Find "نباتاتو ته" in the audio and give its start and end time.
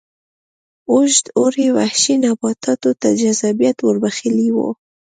2.25-3.07